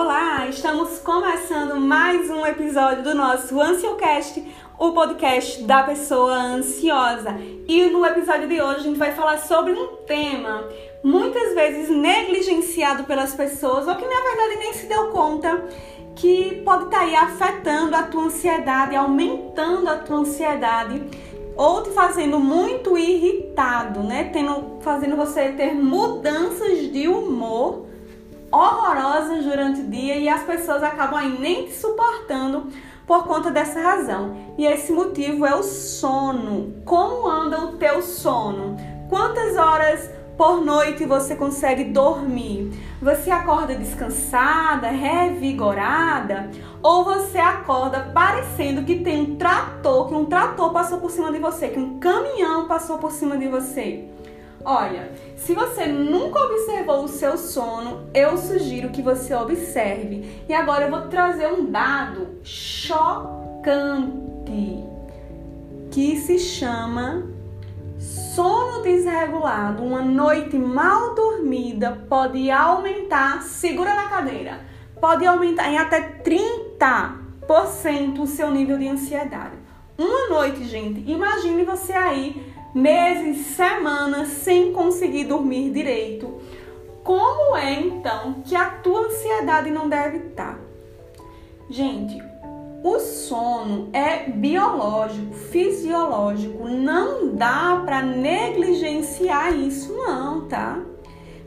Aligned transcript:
Olá, 0.00 0.46
estamos 0.46 1.00
começando 1.00 1.74
mais 1.80 2.30
um 2.30 2.46
episódio 2.46 3.02
do 3.02 3.16
nosso 3.16 3.60
Ansiocast, 3.60 4.40
o 4.78 4.92
podcast 4.92 5.64
da 5.64 5.82
pessoa 5.82 6.34
ansiosa. 6.34 7.34
E 7.66 7.90
no 7.90 8.06
episódio 8.06 8.46
de 8.46 8.62
hoje 8.62 8.76
a 8.76 8.82
gente 8.84 8.96
vai 8.96 9.10
falar 9.10 9.38
sobre 9.38 9.72
um 9.72 9.96
tema 10.06 10.62
muitas 11.02 11.52
vezes 11.52 11.90
negligenciado 11.90 13.02
pelas 13.06 13.34
pessoas 13.34 13.88
ou 13.88 13.96
que 13.96 14.06
na 14.06 14.20
verdade 14.22 14.56
nem 14.60 14.72
se 14.72 14.86
deu 14.86 15.08
conta 15.08 15.64
que 16.14 16.62
pode 16.64 16.84
estar 16.84 17.00
tá 17.00 17.04
aí 17.04 17.16
afetando 17.16 17.96
a 17.96 18.04
tua 18.04 18.26
ansiedade, 18.26 18.94
aumentando 18.94 19.90
a 19.90 19.96
tua 19.96 20.18
ansiedade 20.18 21.02
ou 21.56 21.82
te 21.82 21.90
fazendo 21.90 22.38
muito 22.38 22.96
irritado, 22.96 24.04
né? 24.04 24.30
Tendo, 24.32 24.78
fazendo 24.80 25.16
você 25.16 25.48
ter 25.48 25.74
mudanças 25.74 26.92
de 26.92 27.08
humor 27.08 27.87
horrorosas 28.50 29.44
durante 29.44 29.80
o 29.80 29.86
dia 29.88 30.16
e 30.16 30.28
as 30.28 30.42
pessoas 30.42 30.82
acabam 30.82 31.18
aí 31.18 31.38
nem 31.38 31.66
te 31.66 31.74
suportando 31.74 32.68
por 33.06 33.26
conta 33.26 33.50
dessa 33.50 33.80
razão. 33.80 34.36
E 34.56 34.66
esse 34.66 34.92
motivo 34.92 35.46
é 35.46 35.54
o 35.54 35.62
sono. 35.62 36.74
Como 36.84 37.26
anda 37.26 37.60
o 37.64 37.72
teu 37.78 38.02
sono? 38.02 38.76
Quantas 39.08 39.56
horas 39.56 40.10
por 40.36 40.64
noite 40.64 41.06
você 41.06 41.34
consegue 41.34 41.84
dormir? 41.84 42.70
Você 43.00 43.30
acorda 43.30 43.74
descansada, 43.74 44.88
revigorada? 44.88 46.50
Ou 46.82 47.02
você 47.04 47.38
acorda 47.38 48.10
parecendo 48.12 48.84
que 48.84 49.00
tem 49.00 49.22
um 49.22 49.36
trator, 49.36 50.08
que 50.08 50.14
um 50.14 50.26
trator 50.26 50.72
passou 50.72 50.98
por 50.98 51.10
cima 51.10 51.32
de 51.32 51.38
você, 51.38 51.68
que 51.68 51.78
um 51.78 51.98
caminhão 51.98 52.68
passou 52.68 52.98
por 52.98 53.10
cima 53.10 53.36
de 53.38 53.48
você? 53.48 54.08
Olha, 54.70 55.10
se 55.34 55.54
você 55.54 55.86
nunca 55.86 56.40
observou 56.40 57.04
o 57.04 57.08
seu 57.08 57.38
sono, 57.38 58.10
eu 58.12 58.36
sugiro 58.36 58.90
que 58.90 59.00
você 59.00 59.34
observe. 59.34 60.44
E 60.46 60.52
agora 60.52 60.84
eu 60.84 60.90
vou 60.90 61.08
trazer 61.08 61.50
um 61.50 61.70
dado 61.70 62.38
chocante 62.44 64.12
que 65.90 66.18
se 66.18 66.38
chama 66.38 67.26
sono 67.98 68.82
desregulado. 68.82 69.82
Uma 69.82 70.02
noite 70.02 70.58
mal 70.58 71.14
dormida 71.14 72.04
pode 72.06 72.50
aumentar, 72.50 73.40
segura 73.40 73.94
na 73.94 74.10
cadeira, 74.10 74.60
pode 75.00 75.24
aumentar 75.24 75.70
em 75.70 75.78
até 75.78 76.20
30% 76.22 78.18
o 78.20 78.26
seu 78.26 78.50
nível 78.50 78.76
de 78.76 78.86
ansiedade. 78.86 79.56
Uma 79.96 80.28
noite, 80.28 80.64
gente, 80.64 81.10
imagine 81.10 81.64
você 81.64 81.94
aí 81.94 82.57
meses, 82.78 83.46
semanas 83.48 84.28
sem 84.28 84.72
conseguir 84.72 85.24
dormir 85.24 85.70
direito. 85.70 86.38
Como 87.02 87.56
é 87.56 87.74
então 87.74 88.42
que 88.44 88.54
a 88.54 88.70
tua 88.70 89.06
ansiedade 89.06 89.70
não 89.70 89.88
deve 89.88 90.18
estar? 90.28 90.58
Gente, 91.68 92.22
o 92.82 92.98
sono 93.00 93.88
é 93.92 94.30
biológico, 94.30 95.34
fisiológico, 95.34 96.68
não 96.68 97.34
dá 97.34 97.82
para 97.84 98.02
negligenciar 98.02 99.52
isso 99.54 99.92
não, 99.92 100.46
tá? 100.46 100.80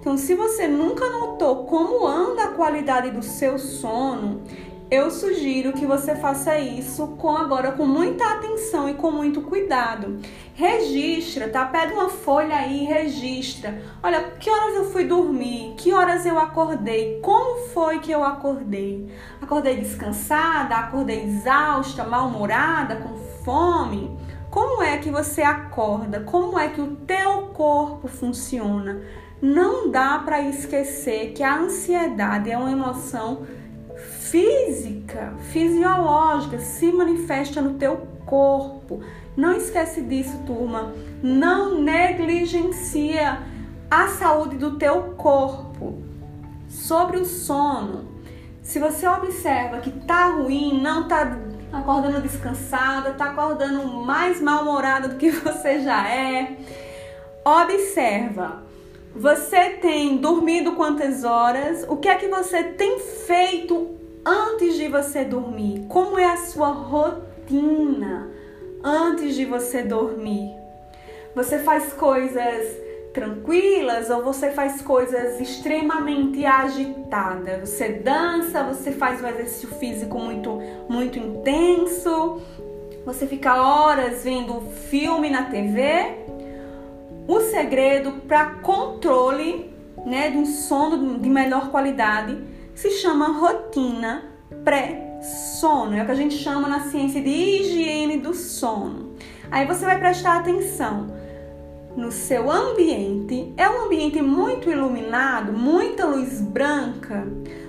Então, 0.00 0.16
se 0.16 0.34
você 0.34 0.66
nunca 0.66 1.08
notou 1.08 1.64
como 1.66 2.06
anda 2.06 2.44
a 2.44 2.52
qualidade 2.52 3.10
do 3.10 3.22
seu 3.22 3.58
sono, 3.58 4.40
eu 4.90 5.08
sugiro 5.10 5.72
que 5.72 5.86
você 5.86 6.16
faça 6.16 6.58
isso 6.58 7.06
com 7.18 7.36
agora 7.36 7.70
com 7.72 7.86
muita 7.86 8.24
atenção 8.24 8.88
e 8.88 8.94
com 8.94 9.10
muito 9.12 9.40
cuidado. 9.42 10.18
Registra, 10.52 11.48
tá? 11.48 11.64
Pega 11.64 11.94
uma 11.94 12.08
folha 12.08 12.56
aí 12.56 12.82
e 12.82 12.86
registra. 12.86 13.80
Olha, 14.02 14.20
que 14.40 14.50
horas 14.50 14.74
eu 14.74 14.90
fui 14.90 15.04
dormir? 15.04 15.74
Que 15.76 15.92
horas 15.92 16.26
eu 16.26 16.38
acordei? 16.38 17.20
Como 17.22 17.68
foi 17.68 18.00
que 18.00 18.10
eu 18.10 18.24
acordei? 18.24 19.08
Acordei 19.40 19.76
descansada? 19.76 20.74
Acordei 20.74 21.22
exausta, 21.22 22.02
mal-humorada, 22.02 22.96
com 22.96 23.16
fome? 23.44 24.18
Como 24.50 24.82
é 24.82 24.98
que 24.98 25.10
você 25.10 25.42
acorda? 25.42 26.20
Como 26.20 26.58
é 26.58 26.68
que 26.68 26.80
o 26.80 26.96
teu 26.96 27.42
corpo 27.54 28.08
funciona? 28.08 29.00
Não 29.40 29.88
dá 29.88 30.18
para 30.18 30.42
esquecer 30.42 31.32
que 31.32 31.44
a 31.44 31.56
ansiedade 31.56 32.50
é 32.50 32.58
uma 32.58 32.72
emoção 32.72 33.46
física, 34.30 35.34
fisiológica, 35.50 36.60
se 36.60 36.92
manifesta 36.92 37.60
no 37.60 37.74
teu 37.74 38.06
corpo. 38.24 39.00
Não 39.36 39.52
esquece 39.52 40.02
disso, 40.02 40.42
turma. 40.46 40.94
Não 41.20 41.80
negligencia 41.80 43.42
a 43.90 44.06
saúde 44.06 44.56
do 44.56 44.76
teu 44.78 45.14
corpo. 45.16 46.00
Sobre 46.68 47.18
o 47.18 47.24
sono, 47.24 48.08
se 48.62 48.78
você 48.78 49.06
observa 49.08 49.80
que 49.80 49.90
tá 49.90 50.26
ruim, 50.26 50.80
não 50.80 51.08
tá 51.08 51.36
acordando 51.72 52.20
descansada, 52.20 53.14
tá 53.14 53.30
acordando 53.30 53.84
mais 54.04 54.40
mal-humorada 54.40 55.08
do 55.08 55.16
que 55.16 55.30
você 55.42 55.80
já 55.80 56.08
é, 56.08 56.56
observa. 57.44 58.62
Você 59.12 59.70
tem 59.70 60.18
dormido 60.18 60.76
quantas 60.76 61.24
horas? 61.24 61.84
O 61.88 61.96
que 61.96 62.08
é 62.08 62.14
que 62.14 62.28
você 62.28 62.62
tem 62.62 63.00
feito 63.00 63.99
antes 64.24 64.76
de 64.76 64.88
você 64.88 65.24
dormir? 65.24 65.86
Como 65.88 66.18
é 66.18 66.24
a 66.24 66.36
sua 66.36 66.68
rotina 66.68 68.28
antes 68.82 69.34
de 69.34 69.44
você 69.44 69.82
dormir? 69.82 70.50
Você 71.34 71.58
faz 71.58 71.92
coisas 71.92 72.76
tranquilas 73.12 74.10
ou 74.10 74.22
você 74.22 74.50
faz 74.50 74.82
coisas 74.82 75.40
extremamente 75.40 76.44
agitadas? 76.44 77.68
Você 77.68 77.88
dança, 77.88 78.62
você 78.62 78.92
faz 78.92 79.22
um 79.22 79.26
exercício 79.26 79.68
físico 79.76 80.18
muito 80.18 80.60
muito 80.88 81.18
intenso? 81.18 82.40
Você 83.04 83.26
fica 83.26 83.62
horas 83.62 84.24
vendo 84.24 84.60
filme 84.90 85.30
na 85.30 85.44
TV? 85.44 86.18
O 87.26 87.40
segredo 87.40 88.12
para 88.26 88.54
controle, 88.56 89.72
né, 90.04 90.30
de 90.30 90.36
um 90.36 90.46
sono 90.46 91.18
de 91.18 91.28
melhor 91.28 91.70
qualidade 91.70 92.36
se 92.80 92.90
chama 92.92 93.26
rotina 93.26 94.24
pré-sono. 94.64 95.94
É 95.94 96.02
o 96.02 96.06
que 96.06 96.12
a 96.12 96.14
gente 96.14 96.34
chama 96.38 96.66
na 96.66 96.80
ciência 96.80 97.20
de 97.20 97.28
higiene 97.28 98.16
do 98.16 98.32
sono. 98.32 99.14
Aí 99.50 99.66
você 99.66 99.84
vai 99.84 99.98
prestar 99.98 100.38
atenção 100.38 101.14
no 101.94 102.10
seu 102.10 102.50
ambiente. 102.50 103.52
É 103.58 103.68
um 103.68 103.84
ambiente 103.84 104.22
muito 104.22 104.70
iluminado, 104.70 105.52
muita 105.52 106.06
luz 106.06 106.40
branca. 106.40 107.28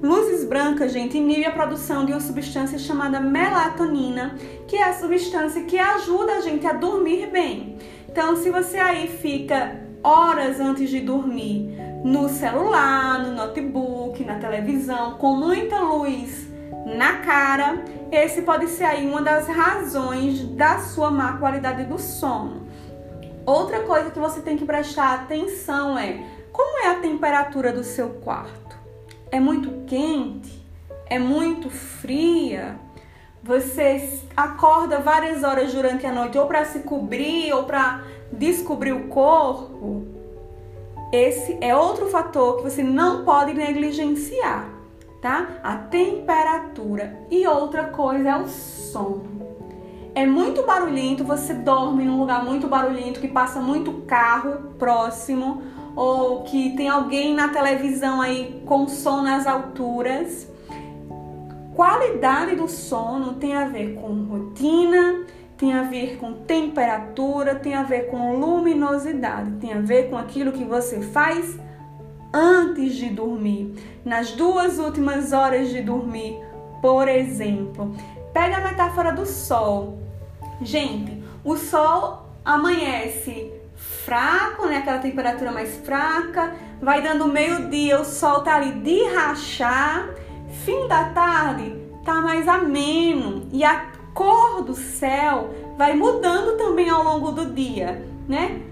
Luzes 0.00 0.44
brancas, 0.44 0.92
gente, 0.92 1.18
inibe 1.18 1.46
a 1.46 1.50
produção 1.50 2.04
de 2.04 2.12
uma 2.12 2.20
substância 2.20 2.78
chamada 2.78 3.18
melatonina, 3.18 4.36
que 4.68 4.76
é 4.76 4.84
a 4.84 4.92
substância 4.92 5.64
que 5.64 5.78
ajuda 5.78 6.34
a 6.34 6.40
gente 6.40 6.64
a 6.64 6.74
dormir 6.74 7.28
bem. 7.28 7.76
Então, 8.08 8.36
se 8.36 8.50
você 8.50 8.78
aí 8.78 9.08
fica 9.08 9.80
horas 10.00 10.60
antes 10.60 10.90
de 10.90 11.00
dormir 11.00 11.91
no 12.02 12.28
celular, 12.28 13.20
no 13.20 13.34
notebook, 13.34 14.24
na 14.24 14.38
televisão, 14.38 15.14
com 15.14 15.36
muita 15.36 15.80
luz 15.80 16.52
na 16.84 17.18
cara, 17.18 17.84
esse 18.10 18.42
pode 18.42 18.66
ser 18.68 18.84
aí 18.84 19.06
uma 19.06 19.22
das 19.22 19.46
razões 19.46 20.42
da 20.42 20.80
sua 20.80 21.10
má 21.10 21.36
qualidade 21.38 21.84
do 21.84 21.98
sono. 21.98 22.66
Outra 23.46 23.80
coisa 23.80 24.10
que 24.10 24.18
você 24.18 24.40
tem 24.40 24.56
que 24.56 24.64
prestar 24.64 25.14
atenção 25.14 25.96
é 25.98 26.24
como 26.52 26.84
é 26.84 26.88
a 26.88 27.00
temperatura 27.00 27.72
do 27.72 27.84
seu 27.84 28.10
quarto? 28.10 28.76
É 29.30 29.38
muito 29.38 29.84
quente? 29.86 30.62
É 31.06 31.18
muito 31.18 31.70
fria? 31.70 32.78
Você 33.42 34.20
acorda 34.36 34.98
várias 34.98 35.42
horas 35.42 35.72
durante 35.72 36.06
a 36.06 36.12
noite 36.12 36.38
ou 36.38 36.46
para 36.46 36.64
se 36.64 36.80
cobrir 36.80 37.52
ou 37.52 37.64
para 37.64 38.02
descobrir 38.32 38.92
o 38.92 39.08
corpo? 39.08 40.21
Esse 41.12 41.58
é 41.60 41.76
outro 41.76 42.06
fator 42.06 42.56
que 42.56 42.62
você 42.62 42.82
não 42.82 43.22
pode 43.22 43.52
negligenciar, 43.52 44.70
tá? 45.20 45.46
A 45.62 45.76
temperatura. 45.76 47.26
E 47.30 47.46
outra 47.46 47.84
coisa 47.84 48.30
é 48.30 48.36
o 48.36 48.48
som. 48.48 49.20
É 50.14 50.24
muito 50.24 50.62
barulhento, 50.62 51.22
você 51.22 51.52
dorme 51.52 52.04
num 52.04 52.18
lugar 52.18 52.42
muito 52.42 52.66
barulhento, 52.66 53.20
que 53.20 53.28
passa 53.28 53.60
muito 53.60 53.92
carro 54.06 54.72
próximo, 54.78 55.62
ou 55.94 56.44
que 56.44 56.74
tem 56.76 56.88
alguém 56.88 57.34
na 57.34 57.48
televisão 57.48 58.22
aí 58.22 58.62
com 58.64 58.88
som 58.88 59.20
nas 59.20 59.46
alturas. 59.46 60.48
Qualidade 61.74 62.56
do 62.56 62.68
sono 62.68 63.34
tem 63.34 63.54
a 63.54 63.66
ver 63.66 63.94
com 63.94 64.24
rotina, 64.24 65.26
tem 65.62 65.72
a 65.74 65.84
ver 65.84 66.16
com 66.16 66.32
temperatura, 66.32 67.54
tem 67.54 67.72
a 67.72 67.84
ver 67.84 68.10
com 68.10 68.34
luminosidade, 68.34 69.52
tem 69.60 69.72
a 69.72 69.80
ver 69.80 70.10
com 70.10 70.16
aquilo 70.16 70.50
que 70.50 70.64
você 70.64 71.00
faz 71.00 71.56
antes 72.34 72.94
de 72.94 73.08
dormir, 73.08 73.72
nas 74.04 74.32
duas 74.32 74.80
últimas 74.80 75.32
horas 75.32 75.68
de 75.68 75.80
dormir, 75.80 76.36
por 76.80 77.06
exemplo. 77.06 77.94
Pega 78.32 78.56
a 78.56 78.60
metáfora 78.60 79.12
do 79.12 79.24
sol. 79.24 80.00
Gente, 80.60 81.22
o 81.44 81.56
sol 81.56 82.26
amanhece 82.44 83.52
fraco, 83.76 84.66
né? 84.66 84.78
Aquela 84.78 84.98
temperatura 84.98 85.52
mais 85.52 85.76
fraca, 85.76 86.54
vai 86.80 87.00
dando 87.02 87.28
meio-dia, 87.28 88.00
o 88.00 88.04
sol 88.04 88.40
tá 88.40 88.56
ali 88.56 88.72
de 88.80 89.04
rachar, 89.14 90.08
Fim 90.64 90.88
da 90.88 91.04
tarde 91.10 91.76
tá 92.04 92.20
mais 92.20 92.48
ameno 92.48 93.48
e 93.52 93.64
a 93.64 94.01
cor 94.14 94.62
do 94.62 94.74
céu 94.74 95.50
vai 95.76 95.94
mudando 95.94 96.56
também 96.56 96.88
ao 96.88 97.02
longo 97.02 97.32
do 97.32 97.46
dia, 97.46 98.06
né? 98.28 98.62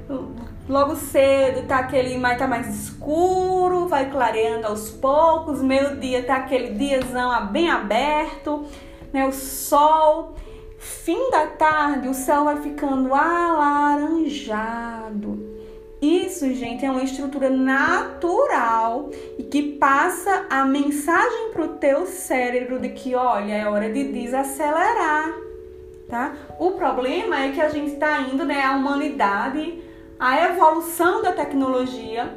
Logo 0.68 0.94
cedo 0.94 1.66
tá 1.66 1.78
aquele 1.78 2.16
mais 2.16 2.38
tá 2.38 2.46
mais 2.46 2.68
escuro, 2.68 3.88
vai 3.88 4.08
clareando 4.10 4.68
aos 4.68 4.90
poucos, 4.90 5.60
meio-dia 5.60 6.22
tá 6.22 6.36
aquele 6.36 6.74
diazão 6.74 7.46
bem 7.46 7.68
aberto, 7.68 8.64
né? 9.12 9.26
O 9.26 9.32
sol, 9.32 10.36
fim 10.78 11.30
da 11.30 11.46
tarde, 11.48 12.06
o 12.08 12.14
céu 12.14 12.44
vai 12.44 12.60
ficando 12.60 13.12
alaranjado. 13.14 14.40
Isso, 16.00 16.52
gente, 16.54 16.84
é 16.84 16.90
uma 16.90 17.02
estrutura 17.02 17.50
natural 17.50 19.10
e 19.38 19.42
que 19.42 19.74
passa 19.74 20.46
a 20.48 20.64
mensagem 20.64 21.50
para 21.52 21.64
o 21.64 21.68
teu 21.68 22.06
cérebro 22.06 22.78
de 22.78 22.88
que, 22.88 23.14
olha, 23.14 23.52
é 23.52 23.68
hora 23.68 23.92
de 23.92 24.04
desacelerar, 24.04 25.34
tá? 26.08 26.34
O 26.58 26.70
problema 26.72 27.44
é 27.44 27.52
que 27.52 27.60
a 27.60 27.68
gente 27.68 27.92
está 27.92 28.20
indo, 28.22 28.46
né, 28.46 28.64
a 28.64 28.76
humanidade 28.76 29.80
a 30.20 30.50
evolução 30.50 31.22
da 31.22 31.32
tecnologia 31.32 32.30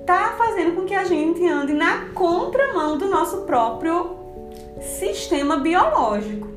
está 0.00 0.34
fazendo 0.36 0.74
com 0.74 0.84
que 0.84 0.94
a 0.94 1.04
gente 1.04 1.46
ande 1.46 1.72
na 1.72 2.06
contramão 2.06 2.98
do 2.98 3.08
nosso 3.08 3.42
próprio 3.42 4.16
sistema 4.80 5.58
biológico. 5.58 6.48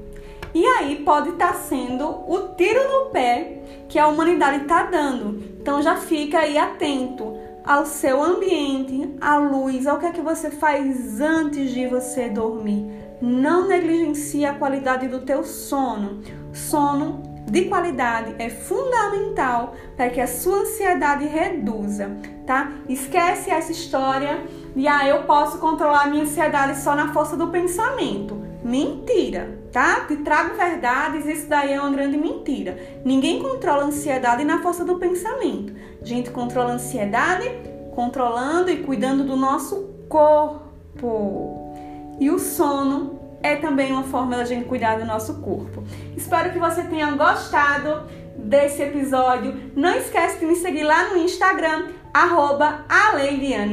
E 0.56 0.66
aí 0.66 1.04
pode 1.06 1.30
estar 1.30 1.54
tá 1.54 1.54
sendo 1.54 2.10
o 2.10 2.56
tiro 2.58 2.82
no 2.92 3.12
pé 3.12 3.62
que 3.88 4.00
a 4.00 4.08
humanidade 4.08 4.64
está 4.64 4.84
dando. 4.84 5.51
Então 5.62 5.80
já 5.80 5.96
fica 5.96 6.40
aí 6.40 6.58
atento 6.58 7.38
ao 7.64 7.86
seu 7.86 8.22
ambiente, 8.22 9.16
à 9.22 9.38
luz, 9.38 9.86
ao 9.86 10.00
que 10.00 10.08
é 10.08 10.12
que 10.12 10.22
você 10.22 10.50
faz 10.50 11.22
antes 11.22 11.72
de 11.72 11.86
você 11.86 12.30
dormir. 12.30 12.92
Não 13.22 13.68
negligencie 13.68 14.44
a 14.44 14.56
qualidade 14.56 15.08
do 15.08 15.20
teu 15.20 15.44
sono. 15.44 16.24
Sono 16.52 17.22
de 17.48 17.66
qualidade 17.66 18.36
é 18.40 18.50
fundamental 18.50 19.76
para 19.96 20.10
que 20.10 20.20
a 20.20 20.26
sua 20.26 20.62
ansiedade 20.62 21.26
reduza, 21.26 22.10
tá? 22.48 22.72
Esquece 22.90 23.52
essa 23.52 23.72
história 23.72 24.44
de 24.76 24.88
ah, 24.88 25.08
eu 25.08 25.24
posso 25.26 25.60
controlar 25.60 26.06
a 26.06 26.08
minha 26.08 26.24
ansiedade 26.24 26.80
só 26.80 26.96
na 26.96 27.14
força 27.14 27.38
do 27.38 27.50
pensamento. 27.50 28.42
Mentira, 28.64 29.61
tá? 29.72 30.06
Te 30.08 30.18
trago 30.18 30.56
verdades, 30.56 31.26
isso 31.26 31.48
daí 31.48 31.74
é 31.74 31.80
uma 31.80 31.92
grande 31.92 32.18
mentira. 32.18 32.78
Ninguém 33.06 33.42
controla 33.42 33.84
a 33.84 33.86
ansiedade 33.88 34.44
na 34.44 34.62
força 34.62 34.84
do 34.84 34.98
pensamento. 34.98 35.74
A 36.02 36.06
gente 36.06 36.30
controla 36.30 36.72
a 36.72 36.74
ansiedade 36.74 37.50
controlando 37.96 38.70
e 38.70 38.84
cuidando 38.84 39.24
do 39.24 39.36
nosso 39.36 39.90
corpo. 40.08 41.74
E 42.20 42.30
o 42.30 42.38
sono 42.38 43.20
é 43.42 43.56
também 43.56 43.92
uma 43.92 44.04
forma 44.04 44.38
da 44.38 44.46
gente 44.46 44.66
cuidar 44.66 45.00
do 45.00 45.06
nosso 45.06 45.42
corpo. 45.42 45.84
Espero 46.16 46.52
que 46.52 46.60
você 46.60 46.84
tenha 46.84 47.12
gostado 47.12 48.08
desse 48.38 48.82
episódio. 48.82 49.72
Não 49.76 49.94
esquece 49.96 50.40
de 50.40 50.46
me 50.46 50.56
seguir 50.56 50.84
lá 50.84 51.10
no 51.10 51.18
Instagram, 51.18 51.88
arroba 52.14 52.86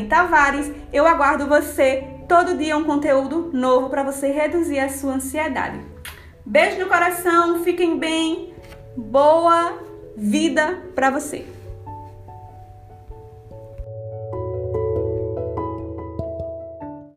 Tavares. 0.08 0.70
Eu 0.92 1.06
aguardo 1.06 1.46
você. 1.46 2.17
Todo 2.28 2.58
dia 2.58 2.76
um 2.76 2.84
conteúdo 2.84 3.48
novo 3.54 3.88
para 3.88 4.02
você 4.02 4.30
reduzir 4.30 4.78
a 4.78 4.90
sua 4.90 5.14
ansiedade. 5.14 5.80
Beijo 6.44 6.78
no 6.78 6.86
coração, 6.86 7.64
fiquem 7.64 7.98
bem. 7.98 8.52
Boa 8.94 9.78
vida 10.14 10.78
para 10.94 11.08
você. 11.08 11.46